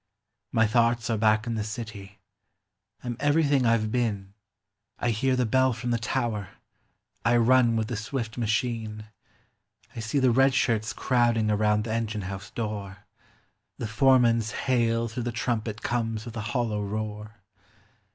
[0.51, 2.17] My thoughts are back in the city,
[3.03, 4.33] I mi everything I 've been;
[5.07, 6.55] [hear the bell from the tower,
[7.23, 9.05] I vim with the swift machine,
[9.99, 13.05] [see the red shirts crowding around the engine* house door,
[13.77, 17.35] The foreman's hail through the trumpet comes with a hollow roar.